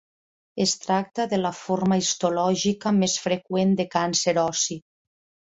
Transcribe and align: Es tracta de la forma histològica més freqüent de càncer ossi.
Es 0.63 0.71
tracta 0.85 1.25
de 1.33 1.37
la 1.41 1.51
forma 1.57 1.99
histològica 2.05 2.95
més 3.03 3.19
freqüent 3.27 3.77
de 3.83 3.87
càncer 3.99 4.37
ossi. 4.47 4.81